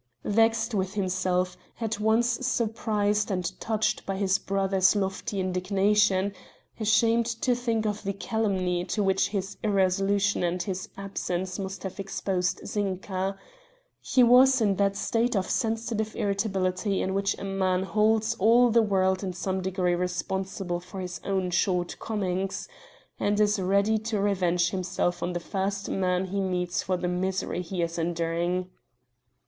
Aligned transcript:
Vexed 0.25 0.73
with 0.73 0.95
himself; 0.95 1.55
at 1.79 1.99
once 1.99 2.27
surprised 2.27 3.29
and 3.29 3.59
touched 3.59 4.03
by 4.03 4.17
his 4.17 4.39
brother's 4.39 4.95
lofty 4.95 5.39
indignation; 5.39 6.33
ashamed 6.79 7.27
to 7.27 7.53
think 7.55 7.85
of 7.85 8.01
the 8.01 8.13
calumny 8.13 8.83
to 8.83 9.03
which 9.03 9.27
his 9.29 9.57
irresolution 9.63 10.41
and 10.41 10.63
his 10.63 10.89
absence 10.97 11.59
must 11.59 11.83
have 11.83 11.99
exposed 11.99 12.65
Zinka 12.65 13.37
he 13.99 14.23
was 14.23 14.59
in 14.59 14.77
that 14.77 14.95
state 14.97 15.35
of 15.35 15.47
sensitive 15.47 16.15
irritability 16.15 16.99
in 16.99 17.13
which 17.13 17.37
a 17.37 17.43
man 17.43 17.83
holds 17.83 18.35
all 18.39 18.71
the 18.71 18.81
world 18.81 19.23
in 19.23 19.33
some 19.33 19.61
degree 19.61 19.93
responsible 19.93 20.79
for 20.79 20.99
his 20.99 21.21
own 21.23 21.51
shortcomings, 21.51 22.67
and 23.19 23.39
is 23.39 23.59
ready 23.61 23.99
to 23.99 24.19
revenge 24.19 24.71
himself 24.71 25.21
on 25.21 25.33
the 25.33 25.39
first 25.39 25.89
man 25.91 26.25
he 26.25 26.39
meets 26.41 26.81
for 26.81 26.97
the 26.97 27.07
misery 27.07 27.61
he 27.61 27.83
is 27.83 27.99
enduring. 27.99 28.67